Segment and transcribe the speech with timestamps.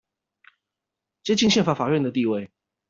[1.21, 2.49] 接近憲法法院的地位